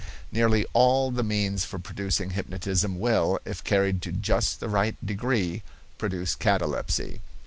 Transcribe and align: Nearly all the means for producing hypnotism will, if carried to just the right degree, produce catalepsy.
Nearly 0.31 0.65
all 0.73 1.11
the 1.11 1.21
means 1.21 1.63
for 1.63 1.77
producing 1.77 2.31
hypnotism 2.31 2.97
will, 2.99 3.39
if 3.45 3.63
carried 3.63 4.01
to 4.01 4.11
just 4.11 4.59
the 4.59 4.67
right 4.67 4.95
degree, 5.05 5.61
produce 5.99 6.33
catalepsy. 6.33 7.21